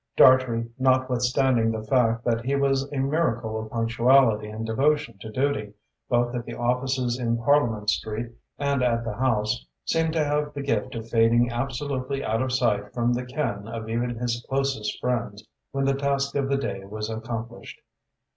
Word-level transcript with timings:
Dartrey, 0.17 0.67
notwithstanding 0.79 1.69
the 1.69 1.83
fact 1.83 2.25
that 2.25 2.43
he 2.43 2.55
was 2.55 2.91
a 2.91 2.97
miracle 2.97 3.59
of 3.61 3.69
punctuality 3.69 4.47
and 4.49 4.65
devotion 4.65 5.15
to 5.19 5.29
duty, 5.29 5.73
both 6.09 6.33
at 6.33 6.43
the 6.43 6.55
offices 6.55 7.19
in 7.19 7.37
Parliament 7.37 7.91
Street 7.91 8.33
and 8.57 8.81
at 8.81 9.03
the 9.03 9.13
House, 9.13 9.63
seemed 9.85 10.13
to 10.13 10.25
have 10.25 10.55
the 10.55 10.63
gift 10.63 10.95
of 10.95 11.07
fading 11.07 11.51
absolutely 11.51 12.23
out 12.23 12.41
of 12.41 12.51
sight 12.51 12.91
from 12.95 13.13
the 13.13 13.27
ken 13.27 13.67
of 13.67 13.87
even 13.89 14.17
his 14.17 14.43
closest 14.49 14.99
friends 14.99 15.47
when 15.71 15.85
the 15.85 15.93
task 15.93 16.33
of 16.33 16.49
the 16.49 16.57
day 16.57 16.83
was 16.83 17.07
accomplished. 17.07 17.79